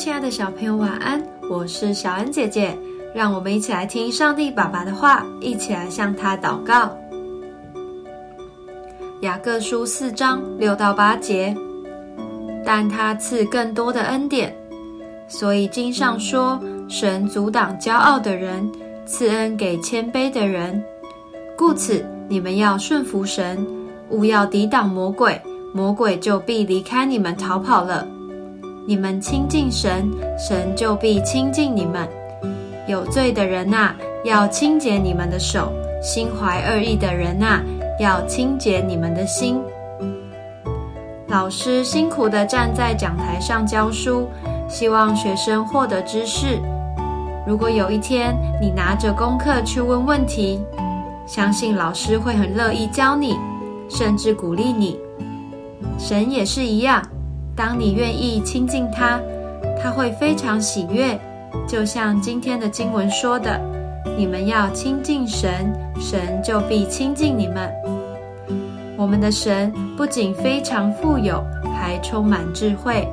[0.00, 1.22] 亲爱的小朋友，晚安！
[1.50, 2.74] 我是小恩姐姐，
[3.14, 6.96] 让我们一起来听上帝爸爸的话，一起来向他祷告。
[9.20, 11.54] 雅各书四章六到八节，
[12.64, 14.56] 但他赐更多的恩典，
[15.28, 16.58] 所以经上说：
[16.88, 18.72] 神阻挡骄傲的人，
[19.04, 20.82] 赐恩给谦卑的人。
[21.58, 23.66] 故此，你们要顺服神，
[24.08, 25.38] 勿要抵挡魔鬼，
[25.74, 28.08] 魔鬼就必离开你们逃跑了。
[28.86, 32.08] 你们亲近神，神就必亲近你们。
[32.88, 33.92] 有罪的人呐，
[34.24, 35.70] 要清洁你们的手；
[36.02, 37.60] 心怀恶意的人呐，
[38.00, 39.60] 要清洁你们的心。
[41.28, 44.26] 老师辛苦地站在讲台上教书，
[44.66, 46.58] 希望学生获得知识。
[47.46, 50.60] 如果有一天你拿着功课去问问题，
[51.26, 53.36] 相信老师会很乐意教你，
[53.88, 54.98] 甚至鼓励你。
[55.98, 57.02] 神也是一样。
[57.60, 59.20] 当你愿意亲近他，
[59.78, 61.20] 他会非常喜悦。
[61.68, 63.60] 就像今天的经文说的
[64.16, 67.70] ：“你们要亲近神，神就必亲近你们。”
[68.96, 71.44] 我们的神不仅非常富有，
[71.78, 73.06] 还充满智慧。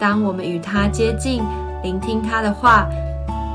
[0.00, 1.40] 当我们与他接近，
[1.80, 2.88] 聆听他的话，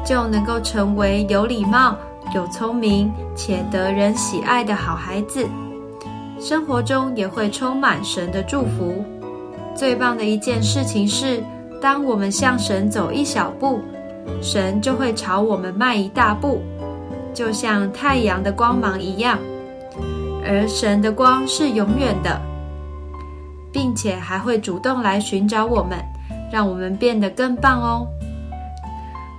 [0.05, 1.93] 就能够成为有礼貌、
[2.33, 5.45] 有聪明且得人喜爱的好孩子。
[6.39, 9.03] 生活中也会充满神的祝福。
[9.75, 11.41] 最棒的一件事情是，
[11.81, 13.79] 当我们向神走一小步，
[14.41, 16.61] 神就会朝我们迈一大步，
[17.33, 19.39] 就像太阳的光芒一样。
[20.43, 22.41] 而神的光是永远的，
[23.71, 25.97] 并且还会主动来寻找我们，
[26.51, 28.07] 让我们变得更棒哦。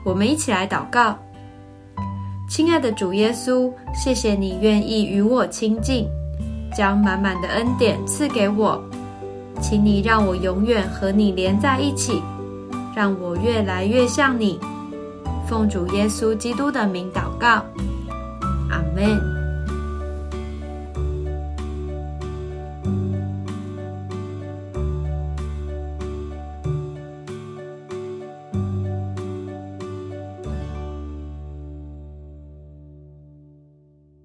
[0.05, 1.19] 我们一起来祷告：
[2.49, 6.07] 亲爱的主耶稣，谢谢你愿意与我亲近，
[6.75, 8.81] 将满满的恩典赐给我。
[9.61, 12.23] 请你让我永远和你连在一起，
[12.97, 14.59] 让我越来越像你。
[15.47, 17.65] 奉主耶稣基督的名祷告，
[18.71, 19.40] 阿门。